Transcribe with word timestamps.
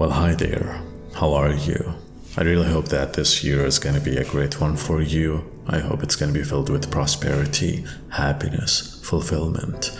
Well, 0.00 0.12
hi 0.12 0.32
there. 0.32 0.80
How 1.12 1.34
are 1.34 1.52
you? 1.52 1.92
I 2.34 2.40
really 2.40 2.68
hope 2.68 2.88
that 2.88 3.12
this 3.12 3.44
year 3.44 3.66
is 3.66 3.78
going 3.78 3.96
to 3.96 4.00
be 4.00 4.16
a 4.16 4.24
great 4.24 4.58
one 4.58 4.74
for 4.74 5.02
you. 5.02 5.44
I 5.66 5.80
hope 5.80 6.02
it's 6.02 6.16
going 6.16 6.32
to 6.32 6.38
be 6.38 6.42
filled 6.42 6.70
with 6.70 6.90
prosperity, 6.90 7.84
happiness, 8.08 8.98
fulfillment, 9.04 9.94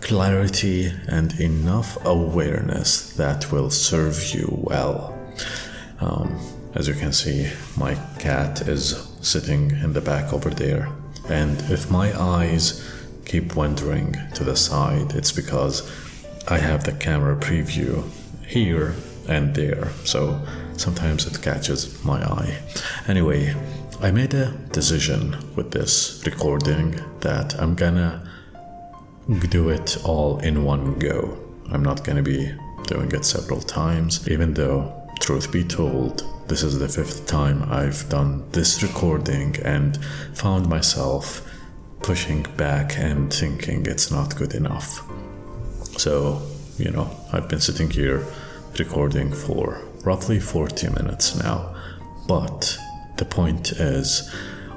clarity, 0.00 0.90
and 1.06 1.38
enough 1.38 2.02
awareness 2.02 3.12
that 3.16 3.52
will 3.52 3.68
serve 3.68 4.34
you 4.34 4.48
well. 4.62 5.14
Um, 6.00 6.40
as 6.74 6.88
you 6.88 6.94
can 6.94 7.12
see, 7.12 7.52
my 7.76 7.96
cat 8.18 8.66
is 8.66 9.06
sitting 9.20 9.72
in 9.72 9.92
the 9.92 10.00
back 10.00 10.32
over 10.32 10.48
there. 10.48 10.88
And 11.28 11.60
if 11.70 11.90
my 11.90 12.18
eyes 12.18 12.82
keep 13.26 13.54
wandering 13.54 14.16
to 14.32 14.44
the 14.44 14.56
side, 14.56 15.12
it's 15.14 15.30
because 15.30 15.86
I 16.48 16.56
have 16.56 16.84
the 16.84 16.92
camera 16.92 17.36
preview 17.36 18.08
here 18.46 18.94
and 19.28 19.54
there. 19.54 19.88
So 20.04 20.40
sometimes 20.76 21.26
it 21.26 21.42
catches 21.42 22.02
my 22.04 22.22
eye. 22.22 22.58
Anyway, 23.08 23.54
I 24.00 24.10
made 24.10 24.34
a 24.34 24.52
decision 24.72 25.36
with 25.56 25.70
this 25.72 26.22
recording 26.24 27.00
that 27.20 27.60
I'm 27.60 27.74
gonna 27.74 28.26
do 29.48 29.68
it 29.68 29.98
all 30.04 30.38
in 30.38 30.64
one 30.64 30.98
go. 30.98 31.38
I'm 31.70 31.82
not 31.82 32.04
gonna 32.04 32.22
be 32.22 32.52
doing 32.86 33.12
it 33.12 33.24
several 33.24 33.60
times, 33.60 34.28
even 34.28 34.54
though, 34.54 34.92
truth 35.20 35.52
be 35.52 35.62
told, 35.62 36.24
this 36.48 36.62
is 36.62 36.78
the 36.78 36.88
fifth 36.88 37.26
time 37.26 37.62
I've 37.70 38.08
done 38.08 38.42
this 38.50 38.82
recording 38.82 39.56
and 39.64 39.96
found 40.34 40.68
myself 40.68 41.46
pushing 42.02 42.42
back 42.56 42.98
and 42.98 43.32
thinking 43.32 43.86
it's 43.86 44.10
not 44.10 44.34
good 44.34 44.54
enough. 44.54 45.02
So, 45.98 46.42
you 46.78 46.90
know, 46.90 47.10
I've 47.32 47.48
been 47.48 47.60
sitting 47.60 47.90
here 47.90 48.26
recording 48.78 49.32
for 49.32 49.82
roughly 50.04 50.40
40 50.40 50.88
minutes 50.90 51.36
now. 51.36 51.74
But 52.26 52.78
the 53.16 53.24
point 53.24 53.72
is, 53.72 54.28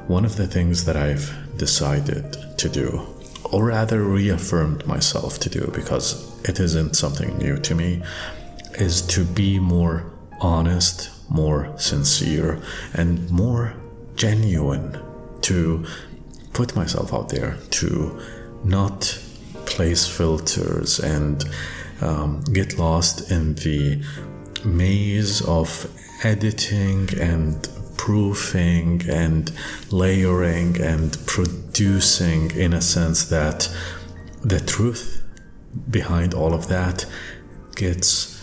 one 0.07 0.25
of 0.25 0.35
the 0.35 0.47
things 0.47 0.85
that 0.85 0.97
I've 0.97 1.33
decided 1.57 2.57
to 2.57 2.69
do, 2.69 3.07
or 3.45 3.65
rather 3.65 4.03
reaffirmed 4.03 4.85
myself 4.85 5.39
to 5.39 5.49
do 5.49 5.71
because 5.73 6.29
it 6.47 6.59
isn't 6.59 6.95
something 6.95 7.37
new 7.37 7.57
to 7.57 7.75
me, 7.75 8.01
is 8.75 9.01
to 9.07 9.23
be 9.23 9.59
more 9.59 10.11
honest 10.41 11.09
more 11.29 11.73
sincere 11.77 12.61
and 12.93 13.29
more 13.31 13.73
genuine 14.15 14.99
to 15.41 15.85
put 16.53 16.75
myself 16.75 17.13
out 17.13 17.29
there 17.29 17.57
to 17.71 18.21
not 18.63 19.19
place 19.65 20.07
filters 20.07 20.99
and 20.99 21.43
um, 22.03 22.41
get 22.51 22.77
lost 22.77 23.31
in 23.31 23.55
the 23.55 24.03
maze 24.65 25.41
of 25.41 25.89
editing 26.23 27.09
and 27.19 27.67
proofing 27.97 29.01
and 29.09 29.51
layering 29.91 30.79
and 30.81 31.17
producing 31.25 32.51
in 32.51 32.73
a 32.73 32.81
sense 32.81 33.25
that 33.25 33.69
the 34.41 34.59
truth 34.59 35.23
behind 35.89 36.33
all 36.33 36.53
of 36.53 36.67
that 36.67 37.05
gets 37.75 38.33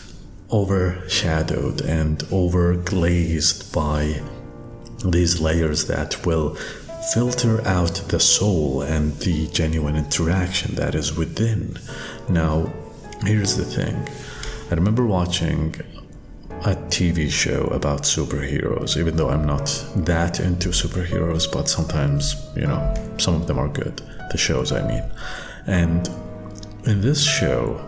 overshadowed 0.50 1.80
and 1.82 2.18
overglazed 2.30 3.72
by 3.74 4.20
these 5.08 5.40
layers 5.40 5.86
that 5.86 6.26
will 6.26 6.54
filter 7.14 7.66
out 7.66 7.94
the 8.08 8.20
soul 8.20 8.82
and 8.82 9.12
the 9.20 9.46
genuine 9.48 9.96
interaction 9.96 10.74
that 10.74 10.94
is 10.94 11.16
within. 11.16 11.76
Now, 12.28 12.72
here's 13.24 13.56
the 13.56 13.64
thing 13.64 14.08
I 14.70 14.74
remember 14.74 15.06
watching 15.06 15.74
a 16.64 16.74
TV 16.90 17.30
show 17.30 17.64
about 17.68 18.02
superheroes, 18.02 18.96
even 18.96 19.16
though 19.16 19.30
I'm 19.30 19.46
not 19.46 19.66
that 19.96 20.40
into 20.40 20.68
superheroes, 20.68 21.50
but 21.50 21.68
sometimes, 21.68 22.36
you 22.54 22.66
know, 22.66 23.14
some 23.18 23.34
of 23.34 23.46
them 23.46 23.58
are 23.58 23.68
good. 23.68 24.02
The 24.30 24.36
shows, 24.36 24.70
I 24.70 24.86
mean. 24.86 25.02
And 25.66 26.08
in 26.84 27.00
this 27.00 27.24
show, 27.24 27.80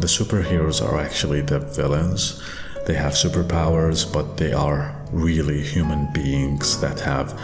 the 0.00 0.06
superheroes 0.06 0.84
are 0.84 0.98
actually 0.98 1.42
the 1.42 1.60
villains. 1.60 2.42
They 2.86 2.94
have 2.94 3.12
superpowers, 3.12 4.10
but 4.10 4.38
they 4.38 4.52
are 4.52 4.96
really 5.12 5.62
human 5.62 6.12
beings 6.12 6.80
that 6.80 6.98
have 7.00 7.38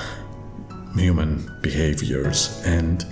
human 0.97 1.51
behaviors. 1.61 2.63
And 2.65 3.05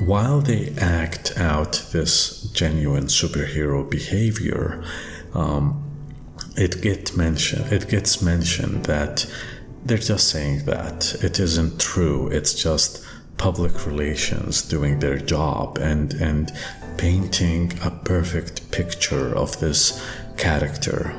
while 0.00 0.40
they 0.40 0.74
act 0.78 1.38
out 1.38 1.84
this 1.92 2.42
genuine 2.52 3.06
superhero 3.06 3.88
behavior, 3.88 4.82
um, 5.34 5.82
it 6.56 6.82
gets 6.82 7.16
mentioned. 7.16 7.72
It 7.72 7.88
gets 7.88 8.22
mentioned 8.22 8.84
that 8.84 9.26
they're 9.84 9.98
just 9.98 10.28
saying 10.28 10.64
that 10.66 11.14
it 11.22 11.38
isn't 11.40 11.80
true. 11.80 12.28
It's 12.28 12.54
just 12.54 13.04
public 13.36 13.86
relations 13.86 14.62
doing 14.62 15.00
their 15.00 15.18
job, 15.18 15.78
and 15.78 16.14
and 16.14 16.52
painting 16.96 17.72
a 17.82 17.90
perfect 17.90 18.70
picture 18.70 19.34
of 19.34 19.58
this 19.60 20.04
character. 20.36 21.12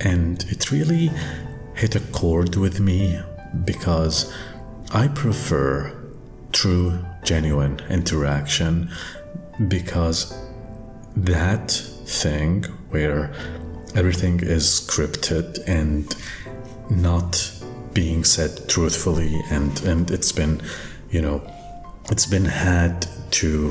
And 0.00 0.42
it 0.48 0.70
really 0.70 1.10
hit 1.74 1.94
a 1.94 2.00
chord 2.00 2.56
with 2.56 2.80
me 2.80 3.20
because 3.64 4.32
I 4.92 5.08
prefer 5.08 5.92
true, 6.52 6.98
genuine 7.22 7.80
interaction 7.88 8.90
because 9.68 10.34
that 11.16 11.70
thing 11.70 12.64
where 12.90 13.32
everything 13.94 14.40
is 14.40 14.64
scripted 14.64 15.62
and 15.66 16.16
not 16.90 17.52
being 17.92 18.24
said 18.24 18.68
truthfully 18.68 19.40
and 19.50 19.82
and 19.82 20.10
it's 20.10 20.32
been 20.32 20.60
you 21.10 21.20
know 21.20 21.42
it's 22.10 22.26
been 22.26 22.46
had 22.46 23.06
to 23.30 23.68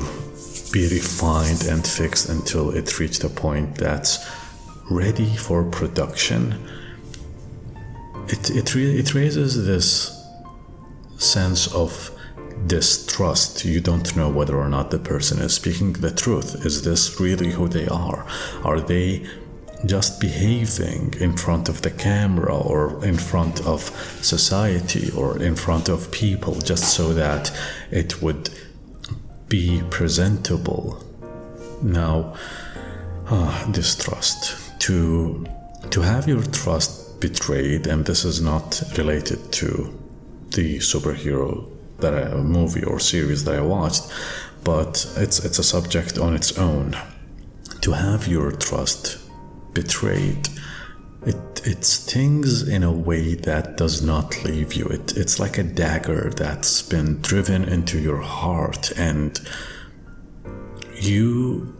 be 0.72 0.88
refined 0.88 1.64
and 1.64 1.86
fixed 1.86 2.28
until 2.28 2.70
it 2.70 2.98
reached 2.98 3.22
a 3.24 3.28
point 3.28 3.74
that's 3.74 4.18
ready 4.90 5.36
for 5.36 5.64
production. 5.64 6.54
It, 8.28 8.50
it, 8.50 8.74
re- 8.74 8.98
it 8.98 9.14
raises 9.14 9.66
this 9.66 10.18
sense 11.18 11.72
of 11.74 12.11
distrust. 12.66 13.64
You 13.64 13.80
don't 13.80 14.16
know 14.16 14.30
whether 14.30 14.56
or 14.56 14.68
not 14.68 14.90
the 14.90 14.98
person 14.98 15.40
is 15.40 15.54
speaking 15.54 15.92
the 15.94 16.10
truth. 16.10 16.66
Is 16.66 16.82
this 16.82 17.20
really 17.20 17.50
who 17.50 17.68
they 17.68 17.86
are? 17.88 18.26
Are 18.64 18.80
they 18.80 19.26
just 19.84 20.20
behaving 20.20 21.14
in 21.18 21.36
front 21.36 21.68
of 21.68 21.82
the 21.82 21.90
camera 21.90 22.56
or 22.56 23.04
in 23.04 23.16
front 23.16 23.66
of 23.66 23.80
society 24.22 25.10
or 25.10 25.42
in 25.42 25.56
front 25.56 25.88
of 25.88 26.10
people 26.12 26.54
just 26.60 26.94
so 26.94 27.12
that 27.12 27.50
it 27.90 28.22
would 28.22 28.48
be 29.48 29.82
presentable. 29.90 31.04
Now, 31.82 32.34
uh, 33.28 33.70
distrust. 33.72 34.56
To, 34.80 35.46
to 35.90 36.00
have 36.00 36.28
your 36.28 36.42
trust 36.42 37.20
betrayed, 37.20 37.86
and 37.86 38.04
this 38.04 38.24
is 38.24 38.40
not 38.40 38.82
related 38.96 39.52
to 39.52 39.98
the 40.50 40.78
superhero 40.78 41.71
that 42.02 42.14
I, 42.14 42.34
movie 42.34 42.84
or 42.84 43.00
series 43.00 43.44
that 43.44 43.54
I 43.54 43.62
watched, 43.62 44.04
but 44.62 45.10
it's, 45.16 45.44
it's 45.44 45.58
a 45.58 45.64
subject 45.64 46.18
on 46.18 46.34
its 46.34 46.58
own. 46.58 46.96
To 47.80 47.92
have 47.92 48.28
your 48.28 48.52
trust 48.52 49.18
betrayed 49.74 50.48
it 51.24 51.60
it 51.64 51.84
stings 51.84 52.66
in 52.66 52.82
a 52.82 52.92
way 52.92 53.34
that 53.34 53.76
does 53.76 54.02
not 54.02 54.44
leave 54.44 54.74
you. 54.74 54.86
It 54.86 55.16
it's 55.16 55.38
like 55.38 55.58
a 55.58 55.62
dagger 55.62 56.30
that's 56.30 56.82
been 56.82 57.20
driven 57.20 57.64
into 57.64 58.00
your 58.00 58.20
heart 58.20 58.92
and 58.96 59.40
you 61.00 61.76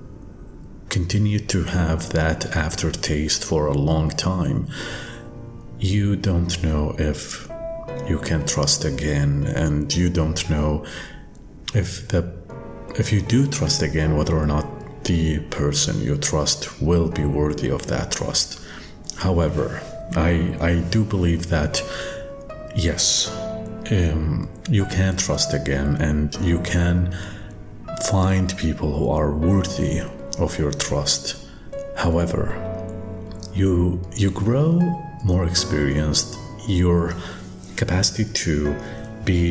continue 0.89 1.39
to 1.39 1.65
have 1.65 2.11
that 2.11 2.55
aftertaste 2.57 3.45
for 3.45 3.67
a 3.67 3.75
long 3.75 4.11
time. 4.11 4.69
You 5.79 6.17
don't 6.17 6.63
know 6.63 6.95
if 6.99 7.49
you 8.09 8.19
can 8.19 8.45
trust 8.47 8.85
again 8.85 9.45
and 9.57 9.95
you 9.95 10.11
don't 10.11 10.49
know 10.51 10.85
if 11.75 12.09
the 12.09 12.33
if 12.99 13.13
you 13.13 13.23
do 13.23 13.47
trust 13.47 13.83
again 13.83 14.17
whether 14.17 14.37
or 14.37 14.47
not 14.47 14.67
the 15.05 15.41
person 15.51 16.01
you 16.01 16.17
trust 16.17 16.81
will 16.81 17.09
be 17.09 17.25
worthy 17.25 17.71
of 17.71 17.87
that 17.87 18.13
trust. 18.13 18.61
However, 19.17 19.83
I, 20.15 20.57
I 20.61 20.81
do 20.91 21.05
believe 21.05 21.49
that, 21.49 21.83
yes, 22.75 23.31
um, 23.91 24.49
you 24.69 24.85
can 24.87 25.17
trust 25.17 25.55
again 25.55 25.97
and 25.97 26.35
you 26.37 26.61
can 26.61 27.17
find 28.11 28.57
people 28.57 28.97
who 28.97 29.09
are 29.09 29.33
worthy 29.33 30.03
of 30.39 30.59
your 30.59 30.73
trust. 30.73 31.47
However, 31.97 32.59
you, 33.55 34.03
you 34.15 34.31
grow 34.31 34.81
more 35.25 35.47
experienced, 35.47 36.39
your 36.69 37.15
capacity 37.85 38.25
to 38.33 38.77
be 39.25 39.45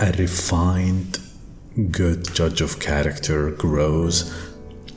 a 0.00 0.10
refined, 0.12 1.18
good 1.90 2.20
judge 2.38 2.60
of 2.66 2.80
character 2.80 3.50
grows 3.50 4.16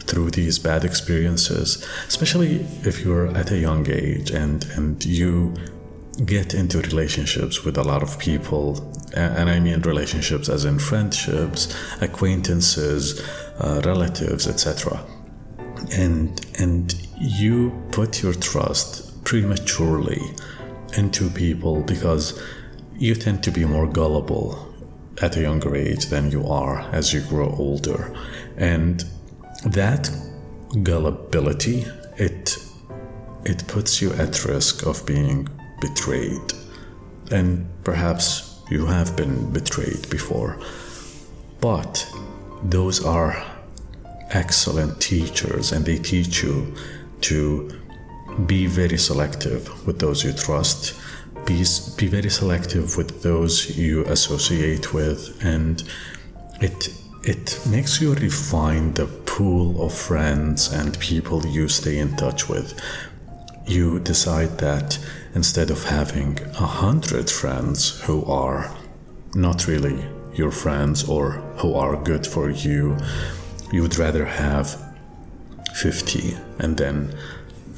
through 0.08 0.30
these 0.32 0.58
bad 0.58 0.86
experiences, 0.86 1.68
especially 2.08 2.66
if 2.90 2.96
you're 3.04 3.28
at 3.42 3.52
a 3.52 3.58
young 3.58 3.86
age 3.92 4.30
and, 4.32 4.60
and 4.78 5.04
you 5.04 5.54
get 6.26 6.54
into 6.54 6.78
relationships 6.92 7.66
with 7.66 7.78
a 7.78 7.84
lot 7.92 8.02
of 8.02 8.18
people, 8.18 8.66
and 9.14 9.50
I 9.50 9.60
mean 9.60 9.82
relationships 9.82 10.48
as 10.48 10.64
in 10.64 10.80
friendships, 10.80 11.62
acquaintances, 12.02 13.02
uh, 13.60 13.82
relatives, 13.84 14.48
etc. 14.48 15.06
And 16.04 16.28
and 16.58 16.84
you 17.20 17.58
put 17.92 18.24
your 18.24 18.34
trust 18.34 18.90
prematurely 19.26 20.22
into 20.98 21.30
people 21.30 21.82
because 21.84 22.42
you 22.98 23.16
tend 23.16 23.44
to 23.44 23.52
be 23.52 23.66
more 23.66 23.88
gullible 23.88 24.74
at 25.22 25.36
a 25.36 25.42
younger 25.42 25.76
age 25.76 26.08
than 26.08 26.32
you 26.32 26.46
are 26.48 26.80
as 26.92 27.14
you 27.14 27.22
grow 27.22 27.50
older. 27.58 28.14
And 28.58 29.04
that 29.66 30.10
gullibility, 30.84 31.86
it 32.18 32.58
it 33.46 33.66
puts 33.68 34.02
you 34.02 34.12
at 34.14 34.44
risk 34.46 34.86
of 34.86 35.06
being 35.06 35.48
betrayed. 35.80 36.54
And 37.32 37.68
perhaps 37.84 38.60
you 38.70 38.86
have 38.88 39.16
been 39.16 39.52
betrayed 39.54 40.10
before. 40.10 40.60
But 41.62 42.06
those 42.64 43.04
are 43.06 43.42
excellent 44.32 45.00
teachers 45.00 45.72
and 45.72 45.86
they 45.86 45.98
teach 45.98 46.44
you 46.44 46.76
to 47.22 47.70
be 48.46 48.68
very 48.68 48.98
selective 48.98 49.86
with 49.88 50.00
those 50.00 50.24
you 50.24 50.34
trust. 50.34 51.00
Be, 51.46 51.64
be 51.98 52.08
very 52.08 52.30
selective 52.30 52.98
with 52.98 53.24
those 53.24 53.78
you 53.78 54.04
associate 54.06 54.94
with 54.94 55.40
and 55.44 55.84
it 56.60 56.90
it 57.24 57.60
makes 57.70 58.00
you 58.00 58.14
refine 58.14 58.94
the 58.94 59.08
pool 59.26 59.82
of 59.86 59.94
friends 59.94 60.72
and 60.72 60.98
people 61.00 61.46
you 61.46 61.68
stay 61.68 61.98
in 61.98 62.16
touch 62.16 62.48
with. 62.48 62.80
You 63.66 64.00
decide 64.00 64.60
that 64.60 64.98
instead 65.36 65.70
of 65.70 65.84
having 65.84 66.40
a 66.52 66.66
hundred 66.66 67.30
friends 67.30 68.00
who 68.02 68.24
are 68.26 68.74
not 69.36 69.68
really 69.68 70.06
your 70.34 70.52
friends 70.52 71.10
or 71.10 71.32
who 71.58 71.74
are 71.74 72.02
good 72.02 72.26
for 72.26 72.50
you, 72.50 72.96
you 73.74 73.82
would 73.82 73.98
rather 73.98 74.24
have 74.24 74.82
50 75.76 76.38
and 76.60 76.78
then 76.78 77.14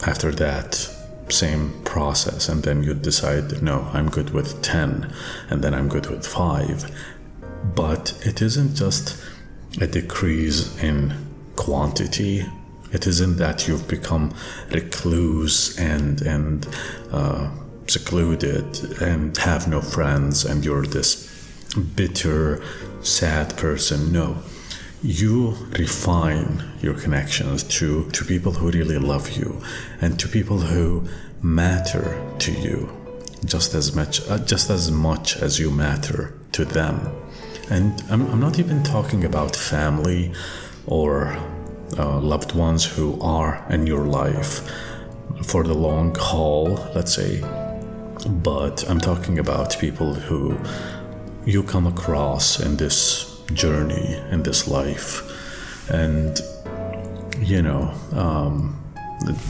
after 0.05 0.31
that 0.31 0.95
same 1.29 1.71
process 1.83 2.49
and 2.49 2.63
then 2.63 2.81
you 2.81 2.93
decide 2.93 3.61
no 3.61 3.87
i'm 3.93 4.09
good 4.09 4.31
with 4.31 4.61
10 4.63 5.13
and 5.49 5.63
then 5.63 5.73
i'm 5.75 5.87
good 5.87 6.07
with 6.07 6.25
5 6.25 6.89
but 7.75 8.17
it 8.25 8.41
isn't 8.41 8.75
just 8.75 9.21
a 9.79 9.87
decrease 9.87 10.81
in 10.81 11.13
quantity. 11.55 12.45
It 12.91 13.05
isn't 13.05 13.37
that 13.37 13.67
you've 13.67 13.87
become 13.87 14.33
recluse 14.71 15.77
and 15.77 16.21
and 16.21 16.67
uh, 17.11 17.49
secluded 17.87 19.01
and 19.01 19.37
have 19.37 19.67
no 19.67 19.81
friends 19.81 20.45
and 20.45 20.65
you're 20.65 20.85
this 20.85 21.27
bitter, 21.95 22.63
sad 23.01 23.55
person. 23.57 24.11
No, 24.11 24.37
you 25.01 25.55
refine 25.77 26.61
your 26.81 26.93
connections 26.93 27.63
to 27.63 28.09
to 28.11 28.25
people 28.25 28.51
who 28.51 28.69
really 28.69 28.97
love 28.97 29.31
you 29.31 29.61
and 30.01 30.19
to 30.19 30.27
people 30.27 30.59
who 30.59 31.07
matter 31.41 32.21
to 32.37 32.51
you 32.51 32.89
just 33.45 33.73
as 33.73 33.95
much 33.95 34.27
uh, 34.29 34.37
just 34.39 34.69
as 34.69 34.91
much 34.91 35.37
as 35.37 35.57
you 35.59 35.71
matter 35.71 36.33
to 36.51 36.65
them. 36.65 36.99
And 37.69 38.03
I'm, 38.09 38.27
I'm 38.31 38.39
not 38.39 38.59
even 38.59 38.83
talking 38.83 39.23
about 39.23 39.55
family 39.55 40.33
or 40.87 41.37
uh, 41.97 42.19
loved 42.19 42.53
ones 42.53 42.83
who 42.83 43.19
are 43.21 43.65
in 43.69 43.87
your 43.87 44.05
life 44.05 44.67
for 45.43 45.63
the 45.63 45.73
long 45.73 46.15
haul, 46.15 46.73
let's 46.95 47.13
say. 47.13 47.41
But 48.27 48.83
I'm 48.89 48.99
talking 48.99 49.39
about 49.39 49.77
people 49.79 50.13
who 50.13 50.59
you 51.45 51.63
come 51.63 51.87
across 51.87 52.59
in 52.59 52.75
this 52.75 53.28
journey, 53.53 54.21
in 54.31 54.43
this 54.43 54.67
life. 54.67 55.21
And, 55.89 56.39
you 57.39 57.61
know, 57.61 57.93
um, 58.13 58.75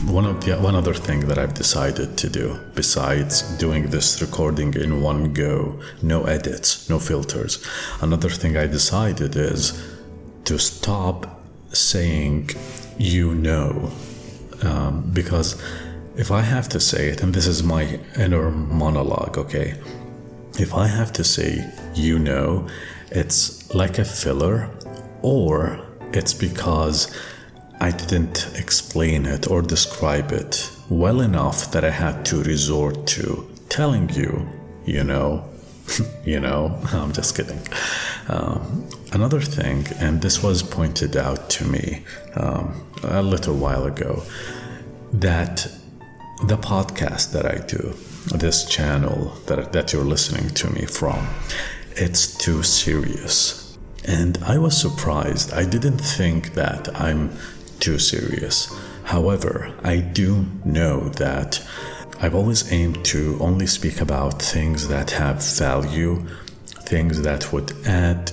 one 0.06 0.26
of 0.26 0.44
the 0.44 0.56
one 0.58 0.74
other 0.74 0.94
thing 0.94 1.20
that 1.28 1.38
I've 1.38 1.54
decided 1.54 2.18
to 2.18 2.28
do 2.28 2.58
besides 2.74 3.42
doing 3.56 3.90
this 3.90 4.20
recording 4.20 4.74
in 4.74 5.00
one 5.00 5.32
go, 5.32 5.80
no 6.02 6.24
edits, 6.24 6.88
no 6.90 6.98
filters. 6.98 7.64
Another 8.00 8.28
thing 8.28 8.56
I 8.56 8.66
decided 8.66 9.36
is 9.36 9.80
to 10.44 10.58
stop 10.58 11.40
saying 11.72 12.50
you 12.98 13.34
know 13.34 13.92
um, 14.62 15.08
because 15.12 15.60
if 16.16 16.30
I 16.30 16.42
have 16.42 16.68
to 16.70 16.80
say 16.80 17.08
it, 17.08 17.22
and 17.22 17.32
this 17.32 17.46
is 17.46 17.62
my 17.62 18.00
inner 18.16 18.50
monologue, 18.50 19.38
okay? 19.38 19.74
If 20.60 20.74
I 20.74 20.88
have 20.88 21.10
to 21.14 21.24
say 21.24 21.64
you 21.94 22.18
know, 22.18 22.68
it's 23.10 23.74
like 23.74 23.98
a 23.98 24.04
filler, 24.04 24.68
or 25.22 25.80
it's 26.12 26.34
because 26.34 26.98
I 27.80 27.90
didn't 27.90 28.46
explain 28.56 29.24
it 29.24 29.50
or 29.50 29.62
describe 29.62 30.32
it 30.32 30.70
well 30.90 31.22
enough 31.22 31.70
that 31.72 31.82
I 31.82 31.90
had 31.90 32.26
to 32.26 32.42
resort 32.42 33.06
to 33.06 33.48
telling 33.70 34.10
you, 34.10 34.46
you 34.84 35.02
know, 35.02 35.48
you 36.26 36.38
know, 36.38 36.78
I'm 36.92 37.12
just 37.12 37.34
kidding. 37.36 37.60
Um, 38.28 38.86
another 39.12 39.40
thing, 39.40 39.86
and 39.98 40.20
this 40.20 40.42
was 40.42 40.62
pointed 40.62 41.16
out 41.16 41.48
to 41.56 41.64
me 41.64 42.04
um, 42.34 42.86
a 43.02 43.22
little 43.22 43.56
while 43.56 43.86
ago, 43.86 44.22
that 45.10 45.66
the 46.44 46.58
podcast 46.58 47.32
that 47.32 47.46
I 47.46 47.64
do, 47.66 47.96
this 48.26 48.64
channel 48.64 49.36
that, 49.46 49.72
that 49.72 49.92
you're 49.92 50.04
listening 50.04 50.48
to 50.50 50.70
me 50.70 50.86
from, 50.86 51.26
it's 51.92 52.36
too 52.36 52.62
serious. 52.62 53.76
And 54.04 54.38
I 54.42 54.58
was 54.58 54.80
surprised. 54.80 55.52
I 55.52 55.64
didn't 55.64 55.98
think 55.98 56.54
that 56.54 56.88
I'm 57.00 57.30
too 57.80 57.98
serious. 57.98 58.74
However, 59.04 59.72
I 59.82 59.98
do 59.98 60.46
know 60.64 61.08
that 61.10 61.62
I've 62.20 62.34
always 62.34 62.70
aimed 62.72 63.04
to 63.06 63.38
only 63.40 63.66
speak 63.66 64.00
about 64.00 64.42
things 64.42 64.88
that 64.88 65.10
have 65.12 65.42
value, 65.42 66.26
things 66.66 67.22
that 67.22 67.52
would 67.52 67.72
add 67.86 68.32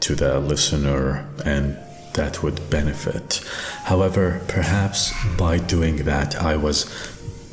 to 0.00 0.14
the 0.14 0.40
listener 0.40 1.28
and 1.44 1.76
that 2.14 2.42
would 2.42 2.70
benefit. 2.70 3.40
However, 3.84 4.40
perhaps 4.48 5.12
by 5.36 5.58
doing 5.58 5.96
that, 6.04 6.36
I 6.36 6.56
was 6.56 6.84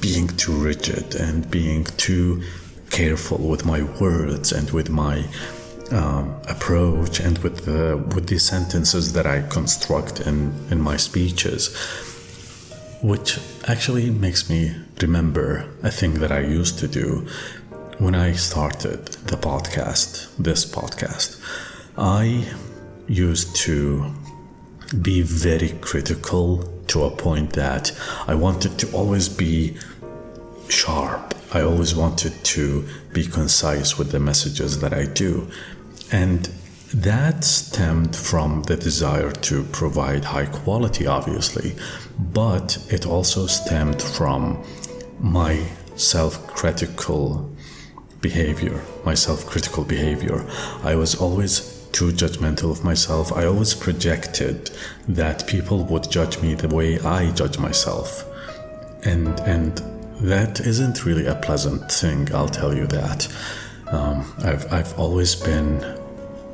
being 0.03 0.27
too 0.43 0.51
rigid 0.51 1.15
and 1.15 1.49
being 1.49 1.85
too 2.05 2.43
careful 2.89 3.37
with 3.37 3.65
my 3.65 3.81
words 4.01 4.51
and 4.51 4.69
with 4.71 4.89
my 4.89 5.25
um, 5.91 6.25
approach 6.49 7.21
and 7.21 7.37
with 7.39 7.65
the 7.65 7.97
with 8.13 8.27
the 8.27 8.37
sentences 8.37 9.13
that 9.13 9.25
I 9.25 9.37
construct 9.57 10.19
in 10.19 10.37
in 10.69 10.79
my 10.81 10.97
speeches 10.97 11.61
which 13.01 13.39
actually 13.67 14.09
makes 14.09 14.49
me 14.49 14.75
remember 15.01 15.69
a 15.83 15.91
thing 15.91 16.13
that 16.21 16.31
I 16.31 16.39
used 16.39 16.79
to 16.79 16.87
do 16.87 17.27
when 17.97 18.15
I 18.15 18.31
started 18.31 19.07
the 19.31 19.35
podcast, 19.35 20.35
this 20.37 20.65
podcast. 20.65 21.29
I 21.97 22.45
used 23.07 23.55
to 23.67 24.11
be 25.01 25.21
very 25.21 25.69
critical 25.81 26.69
to 26.87 27.03
a 27.03 27.11
point 27.11 27.53
that 27.53 27.91
I 28.27 28.35
wanted 28.35 28.77
to 28.79 28.91
always 28.91 29.27
be 29.27 29.77
sharp. 30.69 31.33
I 31.53 31.61
always 31.61 31.95
wanted 31.95 32.43
to 32.43 32.87
be 33.13 33.25
concise 33.25 33.97
with 33.97 34.11
the 34.11 34.19
messages 34.19 34.79
that 34.81 34.93
I 34.93 35.05
do. 35.05 35.47
And 36.11 36.49
that 36.93 37.43
stemmed 37.43 38.15
from 38.15 38.63
the 38.63 38.75
desire 38.75 39.31
to 39.31 39.63
provide 39.65 40.25
high 40.25 40.45
quality, 40.45 41.07
obviously, 41.07 41.75
but 42.31 42.77
it 42.89 43.05
also 43.05 43.47
stemmed 43.47 44.01
from 44.01 44.63
my 45.19 45.65
self 45.95 46.45
critical 46.47 47.51
behavior, 48.21 48.83
my 49.05 49.15
self 49.15 49.45
critical 49.47 49.83
behavior. 49.83 50.45
I 50.83 50.95
was 50.95 51.15
always 51.15 51.73
too 51.93 52.11
judgmental 52.11 52.71
of 52.71 52.83
myself. 52.83 53.31
I 53.31 53.45
always 53.45 53.73
projected 53.73 54.71
that 55.07 55.47
people 55.47 55.83
would 55.85 56.09
judge 56.09 56.41
me 56.41 56.55
the 56.55 56.67
way 56.67 56.99
I 56.99 57.31
judge 57.31 57.57
myself. 57.57 58.25
And, 59.03 59.39
and 59.41 59.81
that 60.23 60.59
isn't 60.61 61.05
really 61.05 61.25
a 61.27 61.35
pleasant 61.35 61.91
thing, 61.91 62.33
I'll 62.33 62.49
tell 62.49 62.73
you 62.73 62.87
that. 62.87 63.27
Um, 63.87 64.33
I've, 64.43 64.71
I've 64.73 64.97
always 64.97 65.35
been 65.35 65.99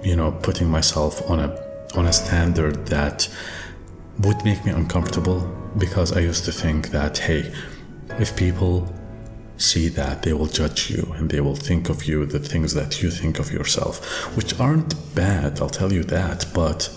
you 0.03 0.15
know, 0.15 0.31
putting 0.31 0.69
myself 0.69 1.29
on 1.29 1.39
a 1.39 1.69
on 1.95 2.05
a 2.05 2.13
standard 2.13 2.87
that 2.87 3.27
would 4.19 4.43
make 4.45 4.63
me 4.63 4.71
uncomfortable 4.71 5.39
because 5.77 6.15
I 6.15 6.19
used 6.19 6.45
to 6.45 6.51
think 6.51 6.89
that 6.89 7.17
hey, 7.17 7.53
if 8.19 8.35
people 8.35 8.93
see 9.57 9.89
that 9.89 10.21
they 10.21 10.31
will 10.33 10.45
judge 10.45 10.89
you 10.89 11.13
and 11.17 11.29
they 11.29 11.41
will 11.41 11.55
think 11.55 11.89
of 11.89 12.05
you 12.05 12.25
the 12.25 12.39
things 12.39 12.73
that 12.73 13.01
you 13.01 13.09
think 13.09 13.39
of 13.39 13.51
yourself, 13.51 14.35
which 14.37 14.57
aren't 14.59 14.93
bad, 15.15 15.59
I'll 15.59 15.69
tell 15.69 15.91
you 15.91 16.03
that, 16.05 16.45
but 16.53 16.89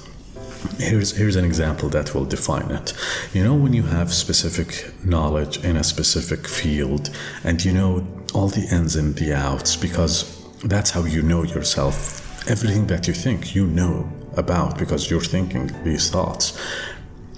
here's 0.79 1.17
here's 1.17 1.37
an 1.37 1.45
example 1.45 1.89
that 1.91 2.15
will 2.15 2.25
define 2.25 2.71
it. 2.71 2.95
You 3.33 3.45
know 3.45 3.55
when 3.55 3.73
you 3.73 3.85
have 3.85 4.13
specific 4.13 4.93
knowledge 5.05 5.59
in 5.65 5.77
a 5.77 5.85
specific 5.85 6.47
field 6.47 7.11
and 7.45 7.65
you 7.65 7.73
know 7.73 8.07
all 8.35 8.49
the 8.49 8.67
ins 8.73 8.97
and 8.97 9.15
the 9.17 9.33
outs 9.35 9.77
because 9.77 10.43
that's 10.65 10.91
how 10.91 11.05
you 11.05 11.23
know 11.23 11.43
yourself. 11.43 12.21
Everything 12.49 12.87
that 12.89 13.07
you 13.07 13.15
think 13.15 13.55
you 13.55 13.67
know 13.67 14.11
about 14.37 14.79
because 14.79 15.11
you're 15.11 15.21
thinking 15.21 15.71
these 15.85 16.11
thoughts. 16.11 16.59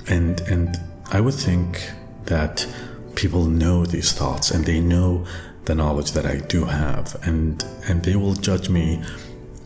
And 0.09 0.41
and 0.43 0.79
i 1.13 1.21
would 1.21 1.35
think 1.35 1.91
that 2.27 2.67
people 3.15 3.45
know 3.45 3.85
these 3.85 4.13
thoughts 4.13 4.51
and 4.51 4.65
they 4.65 4.81
know 4.81 5.25
the 5.67 5.75
knowledge 5.75 6.13
that 6.13 6.27
i 6.27 6.37
do 6.39 6.65
have 6.65 7.17
and 7.23 7.65
and 7.89 8.03
they 8.03 8.17
will 8.17 8.35
judge 8.35 8.69
me 8.69 9.03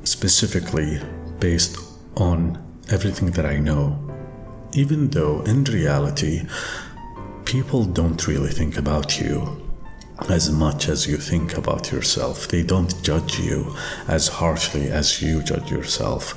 specifically 0.04 1.00
based 1.38 1.76
on 2.16 2.62
everything 2.90 3.30
that 3.32 3.46
I 3.46 3.58
know, 3.58 3.96
even 4.72 5.10
though 5.10 5.42
in 5.42 5.64
reality, 5.64 6.42
people 7.44 7.84
don't 7.84 8.26
really 8.26 8.50
think 8.50 8.76
about 8.76 9.20
you 9.20 9.68
as 10.28 10.50
much 10.50 10.88
as 10.88 11.06
you 11.06 11.16
think 11.16 11.56
about 11.56 11.92
yourself. 11.92 12.48
They 12.48 12.62
don't 12.62 13.02
judge 13.02 13.38
you 13.38 13.74
as 14.06 14.28
harshly 14.28 14.88
as 14.88 15.22
you 15.22 15.42
judge 15.42 15.70
yourself. 15.70 16.34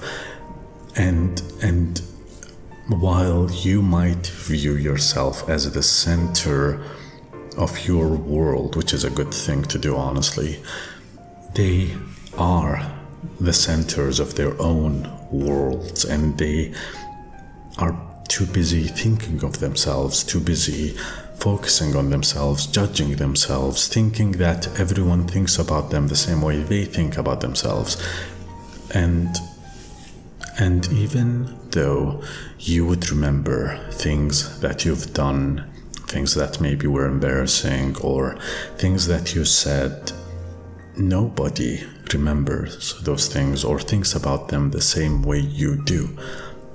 And 0.96 1.42
and 1.62 2.02
while 2.88 3.50
you 3.50 3.82
might 3.82 4.28
view 4.28 4.76
yourself 4.76 5.50
as 5.50 5.72
the 5.72 5.84
center 5.84 6.84
of 7.58 7.88
your 7.88 8.08
world, 8.10 8.76
which 8.76 8.94
is 8.94 9.04
a 9.04 9.10
good 9.10 9.34
thing 9.34 9.64
to 9.64 9.78
do 9.78 9.96
honestly, 9.96 10.62
they 11.56 11.96
are 12.38 13.01
the 13.40 13.54
centers 13.54 14.20
of 14.20 14.36
their 14.36 14.60
own 14.62 15.10
worlds 15.32 16.06
and 16.06 16.38
they 16.38 16.74
are 17.78 17.96
too 18.28 18.46
busy 18.46 18.84
thinking 18.84 19.44
of 19.44 19.60
themselves, 19.60 20.24
too 20.24 20.40
busy 20.40 20.96
focusing 21.36 21.96
on 21.96 22.10
themselves, 22.12 22.68
judging 22.68 23.16
themselves, 23.16 23.88
thinking 23.88 24.34
that 24.34 24.80
everyone 24.80 25.28
thinks 25.28 25.58
about 25.58 25.90
them 25.90 26.08
the 26.08 26.16
same 26.16 26.42
way 26.42 26.62
they 26.62 26.86
think 26.86 27.18
about 27.18 27.42
themselves. 27.42 27.98
And 28.94 29.36
and 30.60 30.92
even 30.92 31.58
though 31.72 32.22
you 32.60 32.86
would 32.86 33.10
remember 33.10 33.78
things 33.92 34.60
that 34.60 34.86
you've 34.86 35.14
done, 35.14 35.66
things 36.08 36.36
that 36.36 36.62
maybe 36.62 36.88
were 36.88 37.08
embarrassing 37.08 37.98
or 37.98 38.38
things 38.78 39.08
that 39.08 39.34
you 39.34 39.44
said, 39.44 40.12
nobody 40.98 41.84
remembers 42.14 43.00
those 43.02 43.28
things 43.28 43.64
or 43.64 43.80
thinks 43.80 44.16
about 44.16 44.50
them 44.50 44.72
the 44.72 44.82
same 44.82 45.22
way 45.24 45.40
you 45.40 45.82
do. 45.84 46.18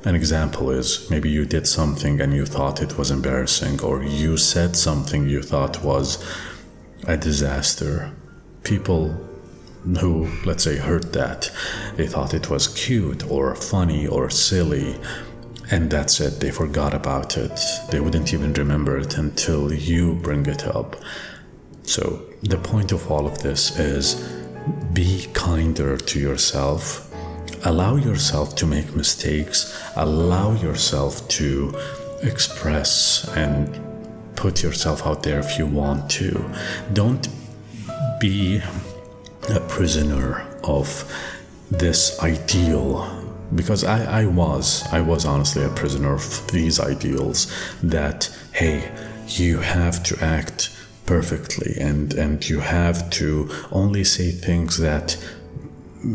An 0.05 0.15
example 0.15 0.71
is 0.71 1.11
maybe 1.11 1.29
you 1.29 1.45
did 1.45 1.67
something 1.67 2.21
and 2.21 2.33
you 2.33 2.47
thought 2.47 2.83
it 2.83 2.97
was 2.97 3.11
embarrassing, 3.11 3.81
or 3.83 4.03
you 4.03 4.37
said 4.37 4.77
something 4.77 5.29
you 5.29 5.43
thought 5.43 5.83
was 5.83 6.25
a 7.07 7.17
disaster. 7.17 8.13
People 8.63 9.09
who, 10.01 10.29
let's 10.45 10.65
say, 10.65 10.77
heard 10.77 11.13
that, 11.13 11.51
they 11.97 12.07
thought 12.07 12.35
it 12.35 12.51
was 12.51 12.69
cute 12.69 13.29
or 13.31 13.55
funny 13.55 14.07
or 14.07 14.31
silly, 14.31 14.97
and 15.71 15.91
that's 15.91 16.21
it, 16.21 16.39
they 16.41 16.51
forgot 16.51 16.95
about 16.95 17.37
it. 17.37 17.59
They 17.91 17.99
wouldn't 18.01 18.33
even 18.33 18.53
remember 18.53 18.99
it 18.99 19.19
until 19.19 19.73
you 19.73 20.15
bring 20.15 20.47
it 20.47 20.67
up. 20.67 20.97
So, 21.83 22.23
the 22.43 22.59
point 22.59 22.93
of 22.93 23.11
all 23.11 23.27
of 23.27 23.43
this 23.43 23.79
is 23.79 24.36
be 24.97 25.27
kinder 25.35 25.99
to 25.99 26.19
yourself. 26.19 27.13
Allow 27.67 27.97
yourself 27.97 28.57
to 28.57 28.67
make 28.67 28.97
mistakes. 28.97 29.79
Allow 29.95 30.55
yourself 30.55 31.29
to 31.29 31.75
express 32.23 33.29
and 33.37 33.79
put 34.37 34.63
yourself 34.63 35.07
out 35.07 35.23
there 35.23 35.39
if 35.39 35.59
you 35.59 35.67
want 35.67 36.09
to. 36.13 36.51
Don't 36.95 37.29
be 38.19 38.63
a 39.51 39.61
prisoner 39.69 40.47
of 40.65 40.89
this 41.71 42.19
ideal 42.21 42.91
because 43.55 43.85
I, 43.85 44.23
I 44.23 44.27
was 44.27 44.83
i 44.91 45.01
was 45.01 45.25
honestly 45.25 45.63
a 45.63 45.69
prisoner 45.69 46.15
of 46.15 46.51
these 46.51 46.81
ideals 46.81 47.47
that 47.83 48.29
hey 48.53 48.91
you 49.29 49.59
have 49.59 50.03
to 50.05 50.19
act 50.25 50.76
perfectly 51.07 51.77
and 51.81 52.13
and 52.15 52.49
you 52.49 52.61
have 52.61 53.09
to 53.11 53.49
only 53.71 54.05
say 54.05 54.31
things 54.31 54.79
that 54.79 55.17